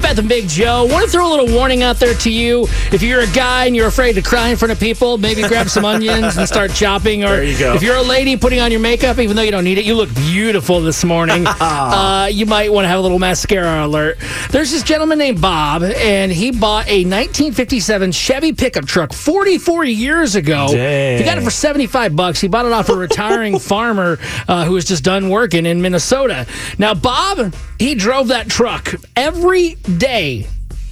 Beth 0.00 0.18
and 0.18 0.28
Big 0.28 0.48
Joe, 0.48 0.84
want 0.86 1.04
to 1.04 1.10
throw 1.10 1.28
a 1.28 1.30
little 1.30 1.54
warning 1.54 1.82
out 1.82 1.96
there 1.96 2.14
to 2.14 2.30
you. 2.30 2.64
If 2.92 3.02
you're 3.02 3.20
a 3.20 3.26
guy 3.28 3.66
and 3.66 3.76
you're 3.76 3.86
afraid 3.86 4.14
to 4.14 4.22
cry 4.22 4.48
in 4.48 4.56
front 4.56 4.72
of 4.72 4.80
people, 4.80 5.18
maybe 5.18 5.42
grab 5.42 5.68
some 5.68 5.84
onions 5.86 6.36
and 6.36 6.48
start 6.48 6.72
chopping. 6.72 7.24
Or 7.24 7.42
you 7.42 7.56
if 7.74 7.82
you're 7.82 7.96
a 7.96 8.02
lady 8.02 8.36
putting 8.36 8.60
on 8.60 8.70
your 8.70 8.80
makeup, 8.80 9.18
even 9.18 9.36
though 9.36 9.42
you 9.42 9.50
don't 9.50 9.64
need 9.64 9.78
it, 9.78 9.84
you 9.84 9.94
look 9.94 10.12
beautiful 10.14 10.80
this 10.80 11.04
morning. 11.04 11.46
uh, 11.46 12.28
you 12.30 12.46
might 12.46 12.72
want 12.72 12.84
to 12.84 12.88
have 12.88 12.98
a 12.98 13.02
little 13.02 13.18
mascara 13.18 13.86
alert. 13.86 14.18
There's 14.50 14.70
this 14.70 14.82
gentleman 14.82 15.18
named 15.18 15.40
Bob, 15.40 15.82
and 15.82 16.32
he 16.32 16.50
bought 16.50 16.86
a 16.88 17.04
1957 17.04 18.12
Chevy 18.12 18.52
pickup 18.52 18.86
truck 18.86 19.12
44 19.12 19.84
years 19.84 20.34
ago. 20.34 20.68
Dang. 20.70 21.18
He 21.18 21.24
got 21.24 21.38
it 21.38 21.44
for 21.44 21.50
75 21.50 22.16
bucks. 22.16 22.40
He 22.40 22.48
bought 22.48 22.66
it 22.66 22.72
off 22.72 22.88
a 22.88 22.96
retiring 22.96 23.58
farmer 23.58 24.18
uh, 24.48 24.64
who 24.64 24.72
was 24.72 24.84
just 24.84 25.04
done 25.04 25.30
working 25.30 25.66
in 25.66 25.82
Minnesota. 25.82 26.46
Now, 26.78 26.94
Bob, 26.94 27.54
he 27.78 27.94
drove 27.94 28.28
that 28.28 28.48
truck 28.48 28.94
every 29.16 29.76
day 29.98 30.46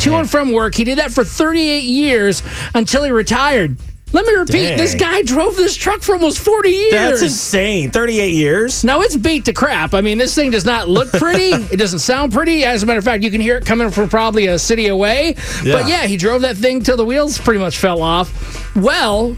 to 0.00 0.14
and 0.16 0.28
from 0.30 0.52
work. 0.52 0.74
He 0.74 0.84
did 0.84 0.98
that 0.98 1.12
for 1.12 1.24
38 1.24 1.84
years 1.84 2.42
until 2.74 3.04
he 3.04 3.10
retired. 3.10 3.76
Let 4.14 4.26
me 4.26 4.34
repeat, 4.34 4.68
Dang. 4.68 4.76
this 4.76 4.94
guy 4.94 5.22
drove 5.22 5.56
this 5.56 5.74
truck 5.74 6.02
for 6.02 6.14
almost 6.14 6.38
40 6.40 6.68
years. 6.68 6.92
That's 6.92 7.22
insane. 7.22 7.90
38 7.90 8.34
years? 8.34 8.84
Now 8.84 9.00
it's 9.00 9.16
beat 9.16 9.46
to 9.46 9.54
crap. 9.54 9.94
I 9.94 10.02
mean, 10.02 10.18
this 10.18 10.34
thing 10.34 10.50
does 10.50 10.66
not 10.66 10.86
look 10.86 11.10
pretty. 11.12 11.52
it 11.72 11.78
doesn't 11.78 12.00
sound 12.00 12.30
pretty. 12.30 12.62
As 12.62 12.82
a 12.82 12.86
matter 12.86 12.98
of 12.98 13.04
fact, 13.06 13.22
you 13.22 13.30
can 13.30 13.40
hear 13.40 13.56
it 13.56 13.64
coming 13.64 13.90
from 13.90 14.10
probably 14.10 14.48
a 14.48 14.58
city 14.58 14.88
away. 14.88 15.32
But 15.60 15.64
Yeah. 15.64 15.86
yeah, 15.86 16.02
he 16.06 16.18
drove 16.18 16.42
that 16.42 16.58
thing 16.58 16.82
till 16.82 16.98
the 16.98 17.06
wheels 17.06 17.38
pretty 17.38 17.58
much 17.60 17.78
fell 17.78 18.02
off. 18.02 18.76
Well, 18.76 19.34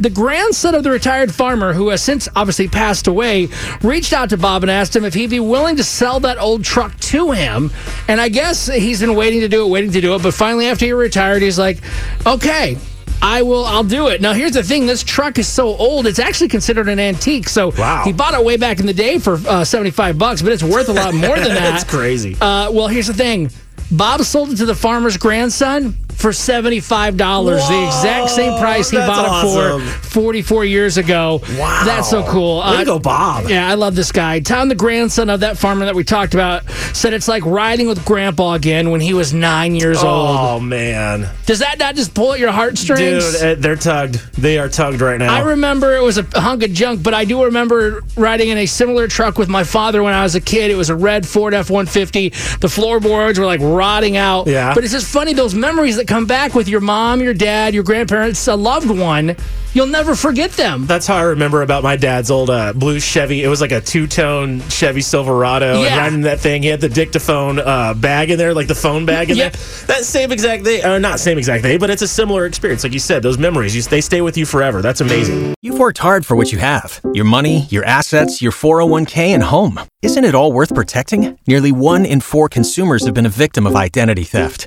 the 0.00 0.10
grandson 0.10 0.74
of 0.74 0.82
the 0.84 0.90
retired 0.90 1.34
farmer, 1.34 1.72
who 1.72 1.88
has 1.88 2.02
since 2.02 2.28
obviously 2.36 2.68
passed 2.68 3.06
away, 3.06 3.48
reached 3.82 4.12
out 4.12 4.30
to 4.30 4.36
Bob 4.36 4.62
and 4.62 4.70
asked 4.70 4.94
him 4.94 5.04
if 5.04 5.14
he'd 5.14 5.30
be 5.30 5.40
willing 5.40 5.76
to 5.76 5.84
sell 5.84 6.20
that 6.20 6.38
old 6.38 6.64
truck 6.64 6.98
to 7.00 7.32
him. 7.32 7.70
And 8.08 8.20
I 8.20 8.28
guess 8.28 8.66
he's 8.68 9.00
been 9.00 9.14
waiting 9.14 9.40
to 9.40 9.48
do 9.48 9.64
it, 9.66 9.68
waiting 9.70 9.90
to 9.92 10.00
do 10.00 10.14
it. 10.14 10.22
But 10.22 10.34
finally, 10.34 10.66
after 10.68 10.84
he 10.86 10.92
retired, 10.92 11.42
he's 11.42 11.58
like, 11.58 11.78
okay. 12.26 12.76
I 13.20 13.42
will. 13.42 13.64
I'll 13.64 13.82
do 13.82 14.06
it. 14.06 14.20
Now, 14.20 14.32
here's 14.32 14.52
the 14.52 14.62
thing: 14.62 14.86
this 14.86 15.02
truck 15.02 15.40
is 15.40 15.48
so 15.48 15.66
old; 15.76 16.06
it's 16.06 16.20
actually 16.20 16.46
considered 16.50 16.88
an 16.88 17.00
antique. 17.00 17.48
So 17.48 17.72
Wow. 17.76 18.04
he 18.04 18.12
bought 18.12 18.32
it 18.32 18.44
way 18.44 18.56
back 18.56 18.78
in 18.78 18.86
the 18.86 18.94
day 18.94 19.18
for 19.18 19.40
uh, 19.48 19.64
seventy-five 19.64 20.16
bucks, 20.16 20.40
but 20.40 20.52
it's 20.52 20.62
worth 20.62 20.88
a 20.88 20.92
lot 20.92 21.12
more 21.14 21.34
than 21.34 21.48
that. 21.48 21.58
That's 21.72 21.82
crazy. 21.82 22.36
Uh, 22.40 22.70
well, 22.70 22.86
here's 22.86 23.08
the 23.08 23.14
thing: 23.14 23.50
Bob 23.90 24.20
sold 24.20 24.50
it 24.52 24.56
to 24.58 24.66
the 24.66 24.74
farmer's 24.76 25.16
grandson 25.16 25.96
for 26.18 26.32
seventy-five 26.32 27.16
dollars, 27.16 27.66
the 27.68 27.86
exact 27.86 28.30
same 28.30 28.58
price 28.58 28.90
he 28.90 28.96
bought 28.96 29.28
awesome. 29.28 29.80
it 29.80 29.84
for 29.88 30.08
forty-four 30.08 30.64
years 30.64 30.98
ago. 30.98 31.40
Wow. 31.58 31.82
that's 31.84 32.10
so 32.10 32.24
cool. 32.24 32.60
Uh, 32.60 32.72
Way 32.72 32.78
to 32.80 32.84
go, 32.84 32.98
Bob. 32.98 33.48
Yeah, 33.48 33.68
I 33.68 33.74
love 33.74 33.94
this 33.94 34.12
guy. 34.12 34.40
Tom, 34.40 34.68
the 34.68 34.74
grandson 34.74 35.30
of 35.30 35.40
that 35.40 35.56
farmer 35.58 35.84
that 35.84 35.94
we 35.94 36.04
talked 36.04 36.34
about, 36.34 36.68
said 36.92 37.12
it's 37.12 37.28
like 37.28 37.44
riding 37.46 37.86
with 37.86 38.04
Grandpa 38.04 38.54
again 38.54 38.90
when 38.90 39.00
he 39.00 39.14
was 39.14 39.32
nine 39.32 39.74
years 39.76 40.02
old. 40.02 40.36
Oh, 40.38 40.60
man. 40.60 41.28
Does 41.46 41.60
that 41.60 41.78
not 41.78 41.94
just 41.94 42.14
pull 42.14 42.32
at 42.32 42.40
your 42.40 42.50
heartstrings? 42.50 43.38
Dude, 43.38 43.42
uh, 43.42 43.60
they're 43.60 43.76
tugged. 43.76 44.16
They 44.34 44.58
are 44.58 44.68
tugged 44.68 45.00
right 45.00 45.18
now. 45.18 45.32
I 45.32 45.40
remember 45.40 45.94
it 45.94 46.02
was 46.02 46.18
a 46.18 46.26
hunk 46.40 46.62
of 46.64 46.72
junk, 46.72 47.02
but 47.02 47.14
I 47.14 47.24
do 47.24 47.44
remember 47.44 48.02
riding 48.16 48.48
in 48.48 48.58
a 48.58 48.66
similar 48.66 49.06
truck 49.06 49.38
with 49.38 49.48
my 49.48 49.62
father 49.62 50.02
when 50.02 50.14
I 50.14 50.22
was 50.24 50.34
a 50.34 50.40
kid. 50.40 50.70
It 50.70 50.76
was 50.76 50.90
a 50.90 50.96
red 50.96 51.26
Ford 51.26 51.54
F 51.54 51.70
150. 51.70 52.30
The 52.60 52.68
floorboards 52.68 53.38
were 53.38 53.46
like 53.46 53.60
rotting 53.60 54.16
out. 54.16 54.46
Yeah. 54.48 54.74
But 54.74 54.82
it's 54.84 54.92
just 54.92 55.12
funny, 55.12 55.32
those 55.32 55.54
memories 55.54 55.96
that 55.96 56.07
come 56.08 56.26
back 56.26 56.54
with 56.54 56.68
your 56.68 56.80
mom, 56.80 57.20
your 57.20 57.34
dad, 57.34 57.74
your 57.74 57.84
grandparents, 57.84 58.48
a 58.48 58.56
loved 58.56 58.90
one, 58.90 59.36
you'll 59.74 59.86
never 59.86 60.14
forget 60.16 60.50
them. 60.52 60.86
That's 60.86 61.06
how 61.06 61.16
I 61.16 61.22
remember 61.22 61.60
about 61.60 61.82
my 61.82 61.96
dad's 61.96 62.30
old 62.30 62.48
uh, 62.48 62.72
blue 62.72 62.98
Chevy. 62.98 63.44
It 63.44 63.48
was 63.48 63.60
like 63.60 63.72
a 63.72 63.80
two-tone 63.80 64.60
Chevy 64.70 65.02
Silverado. 65.02 65.82
And 65.82 65.96
riding 65.96 66.20
that 66.22 66.40
thing, 66.40 66.62
he 66.62 66.68
had 66.70 66.80
the 66.80 66.88
dictaphone 66.88 67.58
uh, 67.58 67.92
bag 67.92 68.30
in 68.30 68.38
there, 68.38 68.54
like 68.54 68.66
the 68.68 68.74
phone 68.74 69.04
bag 69.04 69.30
in 69.30 69.36
Yep. 69.36 69.52
there. 69.52 69.86
That 69.86 70.04
same 70.04 70.32
exact 70.32 70.64
thing, 70.64 70.82
uh, 70.82 70.98
not 70.98 71.20
same 71.20 71.36
exact 71.36 71.62
day, 71.62 71.76
but 71.76 71.90
it's 71.90 72.02
a 72.02 72.08
similar 72.08 72.46
experience. 72.46 72.82
Like 72.84 72.94
you 72.94 72.98
said, 72.98 73.22
those 73.22 73.36
memories, 73.38 73.76
you, 73.76 73.82
they 73.82 74.00
stay 74.00 74.22
with 74.22 74.38
you 74.38 74.46
forever. 74.46 74.80
That's 74.80 75.02
amazing. 75.02 75.54
You've 75.60 75.78
worked 75.78 75.98
hard 75.98 76.24
for 76.24 76.36
what 76.36 76.52
you 76.52 76.58
have 76.58 77.00
your 77.12 77.26
money, 77.26 77.66
your 77.68 77.84
assets, 77.84 78.40
your 78.40 78.52
401k, 78.52 79.28
and 79.28 79.42
home. 79.42 79.78
Isn't 80.00 80.24
it 80.24 80.34
all 80.34 80.52
worth 80.52 80.74
protecting? 80.74 81.38
Nearly 81.46 81.72
one 81.72 82.06
in 82.06 82.20
four 82.20 82.48
consumers 82.48 83.04
have 83.04 83.14
been 83.14 83.26
a 83.26 83.30
victim 83.30 83.66
of 83.66 83.76
identity 83.76 84.24
theft. 84.24 84.66